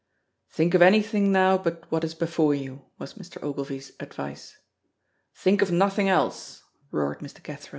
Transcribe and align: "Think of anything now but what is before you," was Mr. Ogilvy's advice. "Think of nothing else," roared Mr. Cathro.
"Think 0.49 0.73
of 0.73 0.81
anything 0.81 1.31
now 1.31 1.59
but 1.59 1.83
what 1.91 2.03
is 2.03 2.15
before 2.15 2.55
you," 2.55 2.85
was 2.97 3.13
Mr. 3.13 3.37
Ogilvy's 3.43 3.91
advice. 3.99 4.57
"Think 5.35 5.61
of 5.61 5.69
nothing 5.71 6.09
else," 6.09 6.63
roared 6.89 7.19
Mr. 7.19 7.43
Cathro. 7.43 7.69